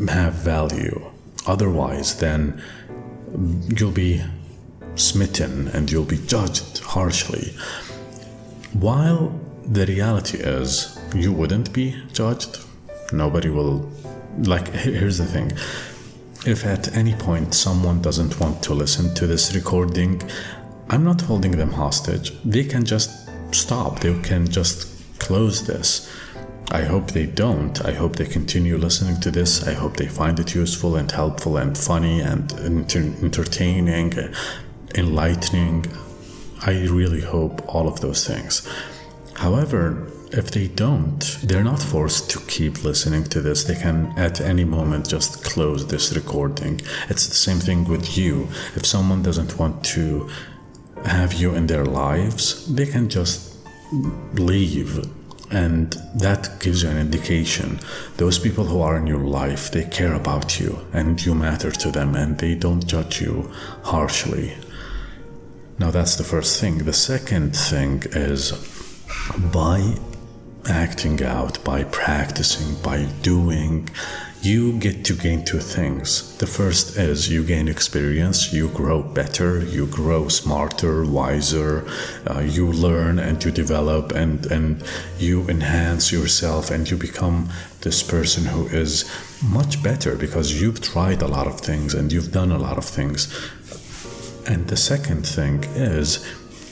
have 0.10 0.34
value. 0.34 1.12
Otherwise 1.48 2.20
then 2.20 2.62
you'll 3.70 3.92
be 3.92 4.22
smitten 4.96 5.70
and 5.70 5.92
you'll 5.92 6.04
be 6.04 6.18
judged 6.28 6.80
harshly. 6.80 7.54
While 8.74 9.40
the 9.66 9.86
reality 9.86 10.38
is 10.38 11.00
you 11.16 11.32
wouldn't 11.32 11.74
be 11.74 11.96
judged. 12.14 12.60
Nobody 13.12 13.50
will 13.50 13.90
like 14.44 14.68
here's 14.70 15.18
the 15.18 15.26
thing. 15.26 15.52
If 16.46 16.66
at 16.66 16.96
any 16.96 17.14
point 17.16 17.54
someone 17.54 18.02
doesn't 18.02 18.40
want 18.40 18.64
to 18.64 18.74
listen 18.74 19.14
to 19.16 19.28
this 19.28 19.54
recording 19.54 20.22
i'm 20.92 21.06
not 21.06 21.22
holding 21.22 21.52
them 21.52 21.72
hostage. 21.72 22.34
They 22.44 22.66
can 22.66 22.84
just 22.84 23.21
stop. 23.56 24.00
They 24.00 24.18
can 24.22 24.48
just 24.48 24.88
close 25.20 25.66
this. 25.66 26.12
I 26.72 26.84
hope 26.84 27.12
they 27.12 27.26
don't. 27.26 27.84
I 27.84 27.92
hope 27.92 28.16
they 28.16 28.26
continue 28.26 28.78
listening 28.78 29.20
to 29.22 29.32
this. 29.32 29.68
I 29.68 29.74
hope 29.74 29.98
they 29.98 30.08
find 30.08 30.40
it 30.40 30.56
useful 30.56 30.96
and 30.96 31.12
helpful 31.12 31.58
and 31.58 31.78
funny 31.78 32.22
and 32.22 32.52
entertaining, 32.54 34.14
enlightening. 34.96 35.86
I 36.62 36.84
really 36.88 37.22
hope 37.22 37.62
all 37.68 37.88
of 37.88 38.00
those 38.00 38.26
things. 38.26 38.68
However, 39.34 40.08
if 40.32 40.52
they 40.52 40.68
don't, 40.70 41.20
they're 41.44 41.64
not 41.64 41.82
forced 41.82 42.30
to 42.32 42.40
keep 42.48 42.86
listening 42.86 43.26
to 43.26 43.42
this. 43.42 43.66
They 43.66 43.76
can 43.76 44.14
at 44.18 44.40
any 44.40 44.64
moment 44.64 45.10
just 45.10 45.44
close 45.44 45.86
this 45.88 46.16
recording. 46.16 46.80
It's 47.10 47.28
the 47.28 47.36
same 47.36 47.60
thing 47.60 47.84
with 47.84 48.18
you. 48.18 48.48
If 48.76 48.86
someone 48.86 49.24
doesn't 49.24 49.60
want 49.60 49.84
to 49.96 50.30
have 51.06 51.34
you 51.34 51.54
in 51.56 51.68
their 51.68 51.86
lives, 51.86 52.74
they 52.74 52.86
can 52.86 53.10
just 53.10 53.56
leave. 54.34 55.00
And 55.52 55.92
that 56.16 56.60
gives 56.62 56.84
you 56.84 56.90
an 56.90 56.98
indication. 56.98 57.80
Those 58.18 58.40
people 58.40 58.66
who 58.66 58.82
are 58.82 58.96
in 58.98 59.06
your 59.06 59.20
life, 59.20 59.72
they 59.72 59.84
care 59.84 60.14
about 60.14 60.60
you 60.60 60.80
and 60.94 61.24
you 61.26 61.36
matter 61.36 61.72
to 61.72 61.92
them 61.92 62.16
and 62.16 62.38
they 62.38 62.56
don't 62.56 62.86
judge 62.88 63.22
you 63.22 63.52
harshly. 63.84 64.56
Now, 65.78 65.92
that's 65.92 66.16
the 66.16 66.24
first 66.24 66.62
thing. 66.62 66.78
The 66.78 66.94
second 66.94 67.56
thing 67.56 68.04
is 68.12 68.52
by 69.52 69.98
acting 70.70 71.24
out, 71.24 71.64
by 71.64 71.84
practicing, 71.86 72.82
by 72.82 73.06
doing, 73.22 73.90
you 74.42 74.74
get 74.80 75.06
to 75.06 75.14
gain 75.14 75.46
two 75.46 75.60
things. 75.60 76.36
The 76.38 76.48
first 76.48 76.98
is 76.98 77.30
you 77.30 77.44
gain 77.44 77.68
experience, 77.68 78.52
you 78.52 78.70
grow 78.70 79.04
better, 79.04 79.60
you 79.60 79.86
grow 79.86 80.30
smarter, 80.30 81.06
wiser, 81.06 81.88
uh, 82.28 82.40
you 82.40 82.72
learn 82.72 83.20
and 83.20 83.44
you 83.44 83.52
develop 83.52 84.12
and, 84.14 84.46
and 84.48 84.84
you 85.20 85.48
enhance 85.48 86.12
yourself 86.12 86.72
and 86.72 86.90
you 86.90 86.98
become 86.98 87.50
this 87.82 88.02
person 88.02 88.46
who 88.46 88.66
is 88.68 89.06
much 89.44 89.84
better 89.84 90.16
because 90.16 90.60
you've 90.60 90.82
tried 90.82 91.22
a 91.22 91.28
lot 91.28 91.46
of 91.46 91.60
things 91.60 91.94
and 91.94 92.12
you've 92.12 92.32
done 92.32 92.52
a 92.52 92.58
lot 92.58 92.80
of 92.80 92.86
things. 92.86 93.32
And 94.48 94.68
the 94.68 94.78
second 94.78 95.26
thing 95.26 95.64
is 95.76 96.26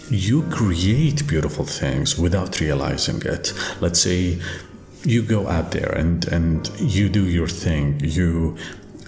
you 0.09 0.43
create 0.49 1.27
beautiful 1.27 1.65
things 1.65 2.17
without 2.17 2.59
realizing 2.59 3.21
it. 3.25 3.53
Let's 3.79 4.01
say 4.01 4.39
you 5.03 5.21
go 5.21 5.47
out 5.47 5.71
there 5.71 5.91
and 5.91 6.25
and 6.27 6.69
you 6.79 7.09
do 7.09 7.25
your 7.25 7.47
thing. 7.47 7.99
You 8.03 8.57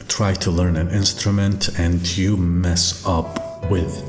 try 0.07 0.33
to 0.33 0.51
learn 0.51 0.75
an 0.75 0.89
instrument 0.89 1.69
and 1.79 2.17
you 2.17 2.37
mess 2.37 3.05
up 3.05 3.69
with 3.69 4.03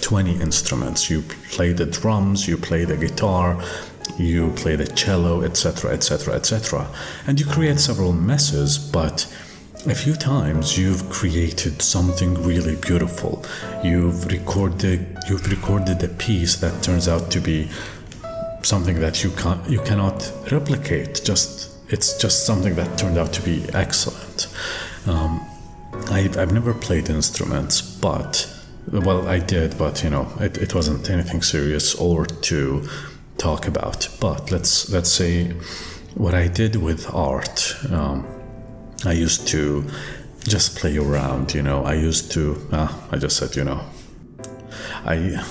20 0.00 0.40
instruments. 0.40 1.10
You 1.10 1.22
play 1.50 1.72
the 1.72 1.86
drums 1.86 2.48
you 2.48 2.56
play 2.56 2.84
the 2.84 2.96
guitar 2.96 3.62
you 4.18 4.50
play 4.52 4.76
the 4.76 4.86
cello 4.86 5.42
etc 5.42 5.92
etc 5.92 6.34
etc 6.34 6.86
and 7.26 7.40
you 7.40 7.46
create 7.46 7.78
several 7.80 8.12
messes 8.12 8.78
but 8.78 9.26
a 9.86 9.94
few 9.94 10.14
times 10.14 10.78
you've 10.78 11.08
created 11.10 11.82
something 11.82 12.34
really 12.44 12.76
beautiful 12.76 13.44
you've 13.82 14.26
recorded 14.26 15.18
you've 15.28 15.44
recorded 15.50 16.02
a 16.04 16.08
piece 16.08 16.56
that 16.56 16.82
turns 16.82 17.08
out 17.08 17.30
to 17.30 17.40
be 17.40 17.68
something 18.64 19.00
that 19.00 19.22
you 19.22 19.30
can 19.30 19.60
you 19.68 19.80
cannot 19.80 20.32
replicate. 20.50 21.22
Just 21.24 21.70
it's 21.88 22.16
just 22.18 22.46
something 22.46 22.74
that 22.76 22.98
turned 22.98 23.18
out 23.18 23.32
to 23.34 23.42
be 23.42 23.64
excellent. 23.74 24.48
Um, 25.06 25.44
I've, 26.10 26.36
I've 26.38 26.52
never 26.52 26.72
played 26.72 27.10
instruments, 27.10 27.80
but 27.80 28.48
well, 28.90 29.28
I 29.28 29.38
did, 29.38 29.76
but 29.78 30.02
you 30.02 30.10
know, 30.10 30.26
it, 30.40 30.58
it 30.58 30.74
wasn't 30.74 31.10
anything 31.10 31.42
serious 31.42 31.94
or 31.94 32.26
to 32.26 32.88
talk 33.38 33.68
about. 33.68 34.08
But 34.20 34.50
let's 34.50 34.90
let's 34.90 35.10
say 35.10 35.52
what 36.14 36.34
I 36.34 36.48
did 36.48 36.76
with 36.76 37.12
art. 37.12 37.74
Um, 37.90 38.26
I 39.04 39.12
used 39.12 39.48
to 39.48 39.84
just 40.44 40.76
play 40.78 40.96
around, 40.96 41.54
you 41.54 41.62
know. 41.62 41.84
I 41.84 41.94
used 41.94 42.32
to, 42.32 42.56
ah, 42.72 43.08
I 43.10 43.16
just 43.16 43.36
said, 43.36 43.56
you 43.56 43.64
know. 43.64 43.80
I, 45.04 45.44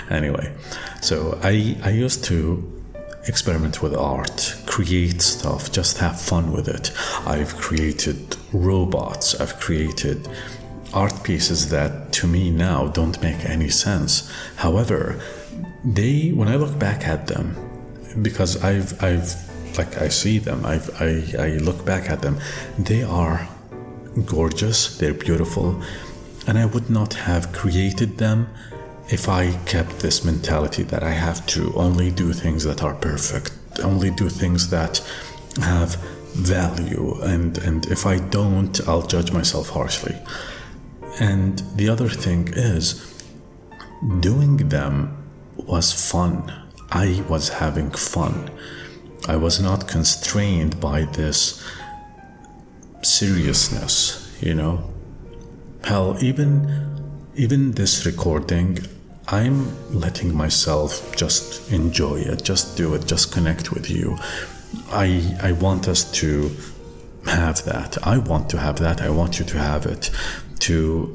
anyway, 0.10 0.52
so 1.00 1.38
I, 1.42 1.76
I 1.82 1.90
used 1.90 2.24
to 2.24 2.78
experiment 3.26 3.82
with 3.82 3.94
art, 3.94 4.56
create 4.66 5.20
stuff, 5.22 5.70
just 5.70 5.98
have 5.98 6.20
fun 6.20 6.52
with 6.52 6.68
it. 6.68 6.92
I've 7.26 7.56
created 7.56 8.36
robots, 8.52 9.34
I've 9.40 9.60
created 9.60 10.28
art 10.94 11.22
pieces 11.22 11.68
that 11.68 12.12
to 12.14 12.26
me 12.26 12.50
now 12.50 12.88
don't 12.88 13.20
make 13.22 13.44
any 13.44 13.68
sense. 13.68 14.32
However, 14.56 15.20
they 15.84 16.30
when 16.30 16.48
I 16.48 16.56
look 16.56 16.78
back 16.78 17.06
at 17.06 17.26
them, 17.26 17.54
because 18.22 18.62
I've 18.64 19.02
I've 19.02 19.47
like 19.78 20.02
I 20.02 20.08
see 20.08 20.38
them, 20.38 20.66
I've, 20.66 20.90
I 21.00 21.10
I 21.38 21.48
look 21.58 21.84
back 21.84 22.10
at 22.10 22.20
them, 22.22 22.38
they 22.78 23.02
are 23.02 23.48
gorgeous, 24.26 24.98
they're 24.98 25.14
beautiful, 25.14 25.80
and 26.46 26.58
I 26.58 26.66
would 26.66 26.90
not 26.90 27.14
have 27.14 27.52
created 27.52 28.18
them 28.18 28.48
if 29.10 29.28
I 29.28 29.52
kept 29.64 30.00
this 30.00 30.24
mentality 30.24 30.82
that 30.82 31.02
I 31.02 31.12
have 31.12 31.46
to 31.54 31.72
only 31.74 32.10
do 32.10 32.32
things 32.32 32.64
that 32.64 32.82
are 32.82 32.94
perfect, 32.94 33.52
only 33.82 34.10
do 34.10 34.28
things 34.28 34.68
that 34.70 34.98
have 35.62 35.94
value, 36.34 37.18
and, 37.22 37.58
and 37.58 37.86
if 37.86 38.04
I 38.06 38.18
don't, 38.18 38.86
I'll 38.86 39.06
judge 39.06 39.32
myself 39.32 39.70
harshly. 39.70 40.16
And 41.20 41.62
the 41.76 41.88
other 41.88 42.08
thing 42.08 42.48
is, 42.54 42.84
doing 44.20 44.68
them 44.68 45.16
was 45.56 45.92
fun. 46.10 46.52
I 46.90 47.24
was 47.28 47.48
having 47.48 47.90
fun. 47.90 48.50
I 49.28 49.36
was 49.36 49.60
not 49.60 49.86
constrained 49.86 50.80
by 50.80 51.02
this 51.02 51.62
seriousness, 53.02 54.34
you 54.40 54.54
know. 54.54 54.90
Hell, 55.84 56.16
even 56.20 56.50
even 57.36 57.72
this 57.72 58.06
recording, 58.06 58.78
I'm 59.28 59.56
letting 59.92 60.34
myself 60.34 61.14
just 61.14 61.70
enjoy 61.70 62.20
it, 62.20 62.42
just 62.42 62.76
do 62.76 62.94
it, 62.94 63.06
just 63.06 63.30
connect 63.30 63.70
with 63.70 63.90
you. 63.90 64.16
I 64.90 65.36
I 65.42 65.52
want 65.52 65.88
us 65.88 66.10
to 66.20 66.50
have 67.26 67.62
that. 67.66 67.98
I 68.06 68.16
want 68.16 68.48
to 68.50 68.58
have 68.58 68.78
that. 68.78 69.02
I 69.02 69.10
want 69.10 69.38
you 69.38 69.44
to 69.44 69.58
have 69.58 69.84
it. 69.84 70.10
To 70.60 71.14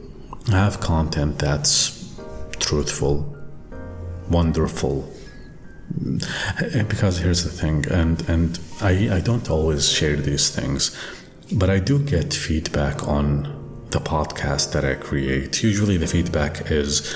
have 0.51 0.79
content 0.79 1.39
that's 1.39 2.15
truthful, 2.59 3.35
wonderful. 4.29 5.11
Mm. 5.91 6.87
Because 6.87 7.17
here's 7.19 7.43
the 7.43 7.49
thing, 7.49 7.85
and 7.91 8.27
and 8.29 8.59
I, 8.81 9.17
I 9.17 9.19
don't 9.19 9.49
always 9.49 9.89
share 9.89 10.15
these 10.15 10.49
things, 10.49 10.95
but 11.51 11.69
I 11.69 11.79
do 11.79 11.99
get 11.99 12.33
feedback 12.33 13.07
on 13.07 13.61
the 13.91 13.99
podcast 13.99 14.71
that 14.73 14.83
I 14.83 14.95
create. 14.95 15.61
Usually 15.61 15.97
the 15.97 16.07
feedback 16.07 16.71
is 16.71 17.15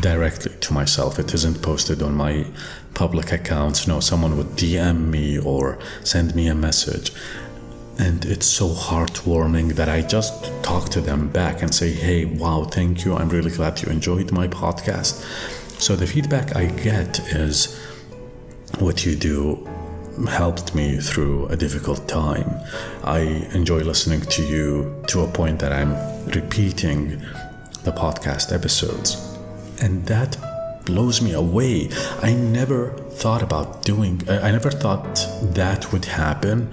directly 0.00 0.52
to 0.60 0.72
myself. 0.72 1.18
It 1.18 1.32
isn't 1.34 1.62
posted 1.62 2.02
on 2.02 2.14
my 2.14 2.46
public 2.94 3.32
accounts. 3.32 3.86
No, 3.86 4.00
someone 4.00 4.36
would 4.36 4.52
DM 4.56 5.08
me 5.08 5.38
or 5.38 5.78
send 6.02 6.34
me 6.34 6.48
a 6.48 6.54
message. 6.54 7.12
And 7.98 8.24
it's 8.24 8.46
so 8.46 8.68
heartwarming 8.70 9.74
that 9.74 9.88
I 9.88 10.02
just 10.02 10.50
talk 10.62 10.88
to 10.90 11.00
them 11.00 11.28
back 11.28 11.62
and 11.62 11.74
say, 11.74 11.92
hey, 11.92 12.24
wow, 12.24 12.64
thank 12.64 13.04
you. 13.04 13.14
I'm 13.14 13.28
really 13.28 13.50
glad 13.50 13.80
you 13.82 13.88
enjoyed 13.90 14.32
my 14.32 14.48
podcast. 14.48 15.22
So 15.82 15.96
the 15.96 16.06
feedback 16.06 16.54
I 16.54 16.66
get 16.66 17.18
is 17.32 17.76
what 18.78 19.04
you 19.04 19.16
do 19.16 19.68
helped 20.28 20.76
me 20.76 20.98
through 20.98 21.48
a 21.48 21.56
difficult 21.56 22.06
time. 22.06 22.48
I 23.02 23.48
enjoy 23.52 23.80
listening 23.80 24.20
to 24.20 24.44
you 24.44 24.94
to 25.08 25.22
a 25.22 25.26
point 25.26 25.58
that 25.58 25.72
I'm 25.72 25.94
repeating 26.26 27.18
the 27.82 27.90
podcast 27.90 28.54
episodes 28.54 29.36
and 29.80 30.06
that 30.06 30.36
blows 30.84 31.20
me 31.20 31.32
away. 31.32 31.88
I 32.22 32.32
never 32.32 32.90
thought 33.20 33.42
about 33.42 33.82
doing, 33.82 34.22
I 34.28 34.52
never 34.52 34.70
thought 34.70 35.26
that 35.42 35.92
would 35.92 36.04
happen 36.04 36.72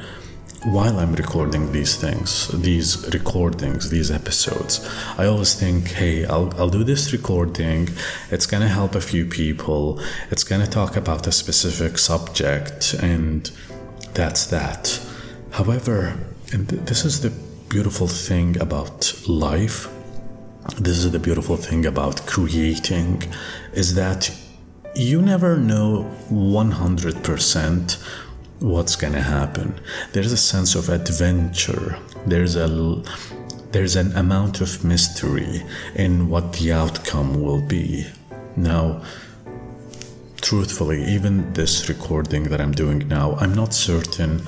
while 0.64 1.00
I'm 1.00 1.14
recording 1.14 1.72
these 1.72 1.96
things, 1.96 2.48
these 2.50 3.10
recordings, 3.14 3.90
these 3.90 4.12
episodes. 4.12 4.88
I 5.18 5.26
always 5.26 5.54
think, 5.54 5.90
hey, 5.90 6.26
I'll, 6.26 6.54
I'll 6.58 6.70
do 6.70 6.84
this 6.84 7.14
recording. 7.14 7.90
It's 8.30 8.46
going 8.46 8.62
to 8.62 8.70
help 8.70 8.96
a 8.96 9.02
few 9.02 9.26
people. 9.26 10.02
It's 10.32 10.44
going 10.44 10.62
to 10.62 10.70
talk 10.70 10.98
about 10.98 11.28
a 11.28 11.32
specific 11.32 11.98
subject, 11.98 12.94
and 12.96 13.50
that's 14.14 14.48
that. 14.48 15.00
However, 15.52 16.18
and 16.52 16.68
th- 16.68 16.82
this 16.84 17.06
is 17.06 17.22
the 17.22 17.32
beautiful 17.70 18.08
thing 18.08 18.60
about 18.60 19.14
life 19.28 19.88
this 20.78 21.04
is 21.04 21.12
the 21.12 21.20
beautiful 21.20 21.58
thing 21.58 21.86
about 21.86 22.26
creating 22.26 23.24
is 23.74 23.96
that 23.96 24.32
you 24.96 25.22
never 25.22 25.58
know 25.58 26.10
100% 26.32 28.29
what's 28.60 28.96
to 29.14 29.22
happen 29.22 29.80
there's 30.14 30.32
a 30.32 30.38
sense 30.38 30.76
of 30.76 30.90
adventure 30.90 31.98
there's 32.26 32.56
a 32.56 32.68
there's 33.72 33.96
an 33.96 34.12
amount 34.16 34.62
of 34.62 34.84
mystery 34.84 35.64
in 35.96 36.30
what 36.30 36.54
the 36.54 36.72
outcome 36.72 37.42
will 37.42 37.62
be 37.68 38.06
now 38.56 39.02
truthfully 40.42 41.04
even 41.04 41.54
this 41.54 41.88
recording 41.90 42.44
that 42.46 42.60
i'm 42.60 42.72
doing 42.72 43.08
now 43.08 43.36
i'm 43.36 43.54
not 43.54 43.74
certain 43.74 44.42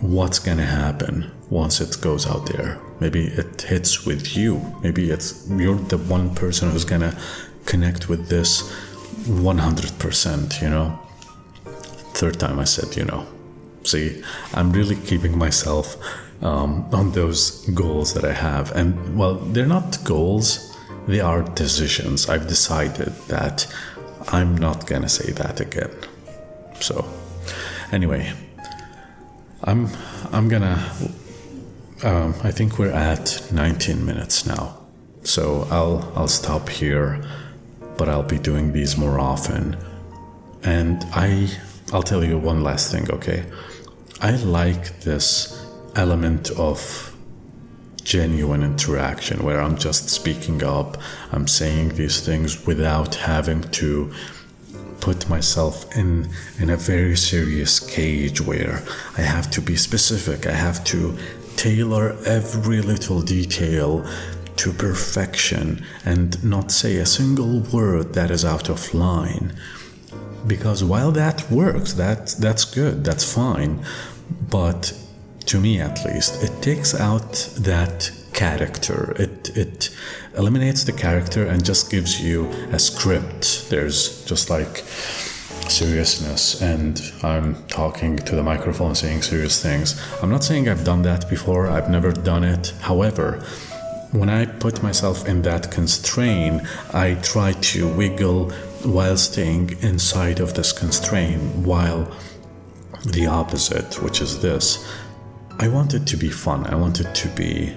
what's 0.00 0.38
to 0.58 0.64
happen 0.64 1.30
once 1.50 1.80
it 1.80 2.00
goes 2.00 2.26
out 2.26 2.46
there. 2.46 2.78
Maybe 3.00 3.26
it 3.26 3.62
hits 3.62 4.04
with 4.04 4.36
you. 4.36 4.60
Maybe 4.82 5.10
it's 5.10 5.48
you're 5.50 5.76
the 5.76 5.98
one 5.98 6.34
person 6.34 6.70
who's 6.70 6.84
to 7.00 7.16
connect 7.64 8.08
with 8.08 8.28
this 8.28 8.62
100%, 9.24 10.62
you 10.62 10.70
know. 10.70 10.98
Third 12.14 12.38
time 12.40 12.58
I 12.58 12.64
said, 12.64 12.96
you 12.96 13.04
know. 13.04 13.26
See, 13.88 14.22
I'm 14.52 14.70
really 14.70 14.96
keeping 14.96 15.38
myself 15.38 15.96
um, 16.42 16.86
on 16.92 17.12
those 17.12 17.66
goals 17.70 18.12
that 18.12 18.24
I 18.24 18.34
have. 18.34 18.70
And 18.76 19.16
well, 19.16 19.36
they're 19.36 19.72
not 19.78 20.04
goals, 20.04 20.76
they 21.06 21.20
are 21.20 21.42
decisions. 21.42 22.28
I've 22.28 22.46
decided 22.46 23.14
that 23.28 23.66
I'm 24.28 24.58
not 24.58 24.86
to 25.02 25.08
say 25.08 25.32
that 25.32 25.60
again. 25.60 25.90
So, 26.80 27.06
anyway, 27.90 28.30
I'm 29.64 29.88
I'm 30.32 30.48
gonna. 30.50 30.92
Um, 32.04 32.34
I 32.44 32.52
think 32.52 32.78
we're 32.78 32.92
at 32.92 33.42
19 33.50 34.04
minutes 34.04 34.46
now, 34.46 34.76
so 35.24 35.66
I'll 35.70 36.12
I'll 36.14 36.28
stop 36.28 36.68
here, 36.68 37.24
but 37.96 38.08
I'll 38.08 38.22
be 38.22 38.38
doing 38.38 38.72
these 38.72 38.98
more 38.98 39.18
often. 39.18 39.78
And 40.62 41.04
I 41.14 41.48
I'll 41.92 42.02
tell 42.02 42.22
you 42.22 42.38
one 42.38 42.62
last 42.62 42.92
thing, 42.92 43.10
okay? 43.10 43.44
I 44.20 44.32
like 44.32 45.00
this 45.02 45.64
element 45.94 46.50
of 46.50 47.14
genuine 48.02 48.64
interaction 48.64 49.44
where 49.44 49.60
I'm 49.60 49.78
just 49.78 50.08
speaking 50.08 50.64
up, 50.64 50.96
I'm 51.30 51.46
saying 51.46 51.90
these 51.90 52.20
things 52.20 52.66
without 52.66 53.14
having 53.14 53.62
to 53.62 54.12
put 55.00 55.28
myself 55.28 55.96
in 55.96 56.28
in 56.58 56.68
a 56.70 56.76
very 56.76 57.16
serious 57.16 57.78
cage 57.78 58.40
where 58.40 58.82
I 59.16 59.20
have 59.20 59.52
to 59.52 59.60
be 59.60 59.76
specific. 59.76 60.48
I 60.48 60.52
have 60.66 60.82
to 60.84 61.16
tailor 61.54 62.16
every 62.26 62.80
little 62.80 63.22
detail 63.22 64.04
to 64.56 64.72
perfection 64.72 65.84
and 66.04 66.42
not 66.42 66.72
say 66.72 66.96
a 66.96 67.06
single 67.06 67.60
word 67.60 68.14
that 68.14 68.32
is 68.32 68.44
out 68.44 68.68
of 68.68 68.92
line. 68.92 69.52
Because 70.48 70.82
while 70.82 71.12
that 71.12 71.48
works, 71.50 71.92
that 71.94 72.28
that's 72.40 72.64
good, 72.64 73.04
that's 73.04 73.32
fine, 73.32 73.84
but 74.50 74.92
to 75.46 75.60
me 75.60 75.80
at 75.80 76.04
least, 76.04 76.42
it 76.42 76.62
takes 76.62 76.94
out 76.94 77.32
that 77.58 78.10
character. 78.32 79.14
It 79.18 79.56
it 79.56 79.90
eliminates 80.36 80.84
the 80.84 80.92
character 80.92 81.46
and 81.46 81.64
just 81.64 81.90
gives 81.90 82.20
you 82.20 82.48
a 82.72 82.78
script. 82.78 83.68
There's 83.70 84.24
just 84.24 84.50
like 84.50 84.84
seriousness 85.70 86.62
and 86.62 87.00
I'm 87.22 87.66
talking 87.66 88.16
to 88.16 88.36
the 88.36 88.42
microphone 88.42 88.94
saying 88.94 89.22
serious 89.22 89.62
things. 89.62 90.00
I'm 90.22 90.30
not 90.30 90.44
saying 90.44 90.68
I've 90.68 90.84
done 90.84 91.02
that 91.02 91.28
before. 91.28 91.68
I've 91.68 91.90
never 91.90 92.10
done 92.12 92.44
it. 92.44 92.72
However, 92.80 93.44
when 94.12 94.30
I 94.30 94.46
put 94.46 94.82
myself 94.82 95.28
in 95.28 95.42
that 95.42 95.70
constraint, 95.70 96.62
I 96.94 97.14
try 97.16 97.52
to 97.52 97.88
wiggle 97.94 98.52
while 98.84 99.16
staying 99.16 99.76
inside 99.80 100.40
of 100.40 100.54
this 100.54 100.72
constraint, 100.72 101.42
while 101.56 102.10
the 103.06 103.26
opposite, 103.26 104.02
which 104.02 104.20
is 104.20 104.40
this, 104.40 104.86
I 105.58 105.68
want 105.68 105.94
it 105.94 106.06
to 106.06 106.16
be 106.16 106.30
fun. 106.30 106.66
I 106.66 106.74
want 106.74 107.00
it 107.00 107.14
to 107.14 107.28
be 107.28 107.76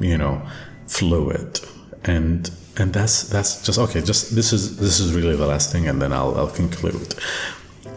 you 0.00 0.18
know, 0.18 0.40
fluid. 0.86 1.60
And 2.04 2.50
and 2.76 2.92
that's 2.92 3.28
that's 3.28 3.62
just 3.62 3.78
okay, 3.78 4.02
just 4.02 4.34
this 4.34 4.52
is 4.52 4.76
this 4.78 5.00
is 5.00 5.14
really 5.14 5.36
the 5.36 5.46
last 5.46 5.72
thing 5.72 5.88
and 5.88 6.00
then 6.00 6.12
I'll 6.12 6.36
I'll 6.36 6.50
conclude. 6.50 7.14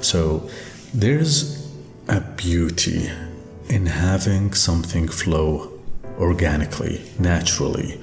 So 0.02 0.49
there's 0.93 1.67
a 2.08 2.21
beauty 2.21 3.10
in 3.67 3.86
having 3.86 4.54
something 4.54 5.08
flow 5.08 5.71
organically, 6.17 7.02
naturally, 7.19 8.02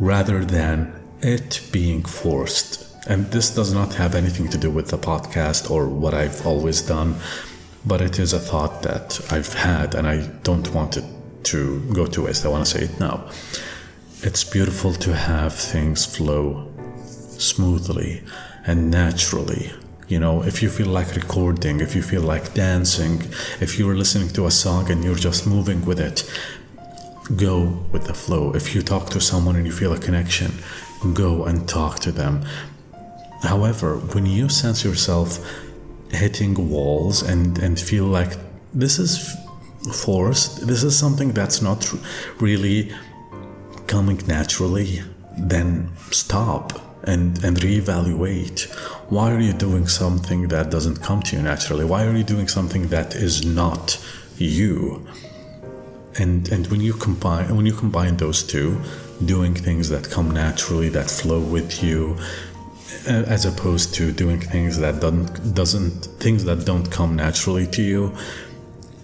rather 0.00 0.44
than 0.44 0.92
it 1.20 1.60
being 1.70 2.02
forced. 2.02 2.88
And 3.06 3.26
this 3.32 3.54
does 3.54 3.72
not 3.72 3.94
have 3.94 4.14
anything 4.14 4.48
to 4.50 4.58
do 4.58 4.70
with 4.70 4.88
the 4.88 4.98
podcast 4.98 5.70
or 5.70 5.88
what 5.88 6.14
I've 6.14 6.46
always 6.46 6.80
done, 6.82 7.16
but 7.84 8.00
it 8.00 8.18
is 8.18 8.32
a 8.32 8.38
thought 8.38 8.82
that 8.82 9.20
I've 9.30 9.52
had 9.54 9.94
and 9.94 10.06
I 10.06 10.26
don't 10.44 10.72
want 10.72 10.96
it 10.96 11.04
to 11.44 11.80
go 11.92 12.06
to 12.06 12.24
waste. 12.24 12.46
I 12.46 12.48
want 12.48 12.64
to 12.64 12.78
say 12.78 12.84
it 12.84 13.00
now. 13.00 13.28
It's 14.22 14.44
beautiful 14.44 14.92
to 14.94 15.14
have 15.14 15.52
things 15.52 16.06
flow 16.06 16.72
smoothly 17.38 18.22
and 18.66 18.90
naturally. 18.90 19.72
You 20.06 20.20
know, 20.20 20.42
if 20.44 20.62
you 20.62 20.68
feel 20.68 20.88
like 20.88 21.16
recording, 21.16 21.80
if 21.80 21.96
you 21.96 22.02
feel 22.02 22.22
like 22.22 22.54
dancing, 22.54 23.22
if 23.60 23.78
you're 23.78 23.96
listening 23.96 24.28
to 24.30 24.46
a 24.46 24.50
song 24.50 24.90
and 24.90 25.02
you're 25.02 25.16
just 25.16 25.46
moving 25.46 25.84
with 25.84 25.98
it, 25.98 26.30
go 27.36 27.84
with 27.90 28.06
the 28.06 28.14
flow. 28.14 28.52
If 28.54 28.74
you 28.74 28.82
talk 28.82 29.10
to 29.10 29.20
someone 29.20 29.56
and 29.56 29.66
you 29.66 29.72
feel 29.72 29.92
a 29.92 29.98
connection, 29.98 30.52
go 31.14 31.44
and 31.44 31.68
talk 31.68 31.98
to 32.00 32.12
them. 32.12 32.44
However, 33.42 33.96
when 34.14 34.26
you 34.26 34.48
sense 34.48 34.84
yourself 34.84 35.38
hitting 36.10 36.70
walls 36.70 37.22
and, 37.22 37.58
and 37.58 37.78
feel 37.78 38.04
like 38.04 38.36
this 38.72 38.98
is 38.98 39.36
forced, 40.04 40.66
this 40.66 40.82
is 40.84 40.96
something 40.96 41.32
that's 41.32 41.60
not 41.60 41.92
really 42.40 42.92
coming 43.86 44.18
naturally, 44.26 45.02
then 45.36 45.90
stop 46.10 46.80
and, 47.04 47.42
and 47.44 47.56
reevaluate. 47.58 48.70
Why 49.10 49.32
are 49.32 49.40
you 49.40 49.52
doing 49.52 49.86
something 49.88 50.48
that 50.48 50.70
doesn't 50.70 51.02
come 51.02 51.22
to 51.24 51.36
you 51.36 51.42
naturally? 51.42 51.84
Why 51.84 52.06
are 52.06 52.16
you 52.16 52.24
doing 52.24 52.48
something 52.48 52.88
that 52.88 53.14
is 53.14 53.44
not 53.44 54.02
you? 54.38 55.06
And 56.18 56.46
and 56.52 56.66
when 56.66 56.82
you 56.82 56.92
combine 56.92 57.56
when 57.56 57.64
you 57.64 57.72
combine 57.72 58.18
those 58.18 58.42
two, 58.42 58.78
doing 59.24 59.54
things 59.54 59.88
that 59.88 60.10
come 60.10 60.30
naturally, 60.30 60.90
that 60.90 61.10
flow 61.10 61.40
with 61.40 61.82
you, 61.82 62.18
Uh, 63.08 63.24
as 63.26 63.44
opposed 63.44 63.94
to 63.94 64.12
doing 64.12 64.40
things 64.40 64.78
that 64.78 65.00
doesn't 65.00 65.54
doesn't 65.54 66.06
things 66.20 66.44
that 66.44 66.64
don't 66.64 66.88
come 66.90 67.16
naturally 67.16 67.66
to 67.66 67.82
you, 67.82 68.14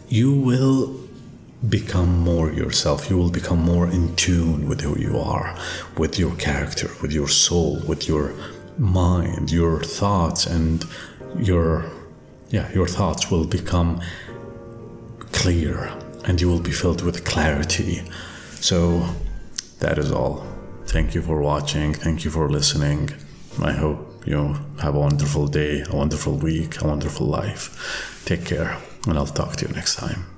you 0.09 0.33
will 0.33 0.95
become 1.69 2.21
more 2.21 2.53
yourself. 2.53 3.11
You 3.11 3.17
will 3.17 3.31
become 3.31 3.61
more 3.61 3.89
in 3.89 4.15
tune 4.15 4.69
with 4.69 4.83
who 4.83 4.97
you 4.99 5.19
are, 5.19 5.57
with 5.97 6.17
your 6.19 6.35
character, 6.37 6.89
with 7.03 7.13
your 7.13 7.29
soul, 7.29 7.81
with 7.89 8.07
your 8.07 8.35
mind, 8.79 9.51
your 9.51 9.83
thoughts, 9.83 10.47
and 10.47 10.85
your 11.37 11.91
yeah, 12.51 12.73
your 12.73 12.87
thoughts 12.87 13.31
will 13.31 13.47
become 13.47 14.01
clear 15.33 15.93
and 16.25 16.41
you 16.41 16.49
will 16.49 16.61
be 16.61 16.73
filled 16.73 17.03
with 17.03 17.25
clarity. 17.25 18.03
So 18.61 19.09
that 19.81 19.99
is 19.99 20.13
all. 20.13 20.47
Thank 20.87 21.15
you 21.15 21.23
for 21.23 21.41
watching. 21.41 21.95
Thank 21.95 22.25
you 22.25 22.31
for 22.31 22.49
listening. 22.51 23.11
I 23.61 23.73
hope 23.73 24.23
you 24.27 24.55
have 24.81 24.95
a 24.95 24.99
wonderful 24.99 25.49
day, 25.49 25.83
a 25.89 25.97
wonderful 25.97 26.37
week, 26.37 26.81
a 26.81 26.87
wonderful 26.87 27.27
life. 27.27 28.23
Take 28.25 28.45
care, 28.45 28.77
and 29.07 29.19
I'll 29.19 29.27
talk 29.27 29.57
to 29.57 29.67
you 29.67 29.75
next 29.75 29.97
time. 29.97 30.38